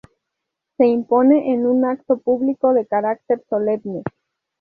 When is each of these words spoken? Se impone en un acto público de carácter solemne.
Se 0.77 0.87
impone 0.87 1.53
en 1.53 1.67
un 1.67 1.85
acto 1.85 2.17
público 2.17 2.73
de 2.73 2.87
carácter 2.87 3.43
solemne. 3.47 4.01